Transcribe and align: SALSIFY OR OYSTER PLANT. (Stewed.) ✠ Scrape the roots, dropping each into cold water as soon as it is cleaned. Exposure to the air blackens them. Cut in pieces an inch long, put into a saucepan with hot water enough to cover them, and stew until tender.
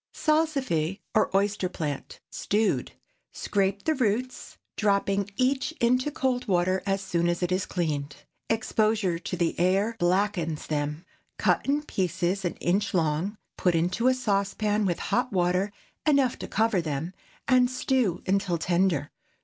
SALSIFY 0.13 0.99
OR 1.13 1.29
OYSTER 1.37 1.69
PLANT. 1.69 2.21
(Stewed.) 2.31 2.87
✠ 3.33 3.37
Scrape 3.37 3.83
the 3.83 3.93
roots, 3.93 4.57
dropping 4.75 5.29
each 5.37 5.73
into 5.73 6.09
cold 6.09 6.47
water 6.47 6.81
as 6.87 7.01
soon 7.03 7.29
as 7.29 7.43
it 7.43 7.51
is 7.51 7.67
cleaned. 7.67 8.15
Exposure 8.49 9.19
to 9.19 9.37
the 9.37 9.53
air 9.59 9.95
blackens 9.99 10.65
them. 10.65 11.05
Cut 11.37 11.67
in 11.67 11.83
pieces 11.83 12.43
an 12.43 12.55
inch 12.55 12.95
long, 12.95 13.37
put 13.57 13.75
into 13.75 14.07
a 14.07 14.15
saucepan 14.15 14.85
with 14.87 14.97
hot 15.13 15.31
water 15.31 15.71
enough 16.07 16.39
to 16.39 16.47
cover 16.47 16.81
them, 16.81 17.13
and 17.47 17.69
stew 17.69 18.23
until 18.25 18.57
tender. 18.57 19.11